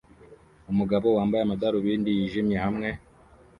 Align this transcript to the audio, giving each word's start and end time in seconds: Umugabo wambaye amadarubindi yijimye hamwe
Umugabo 0.71 1.07
wambaye 1.17 1.41
amadarubindi 1.43 2.09
yijimye 2.17 2.57
hamwe 2.65 2.89